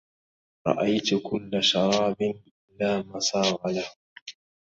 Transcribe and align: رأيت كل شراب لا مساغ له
رأيت 0.67 1.09
كل 1.23 1.63
شراب 1.63 2.15
لا 2.79 3.01
مساغ 3.01 3.67
له 3.71 3.85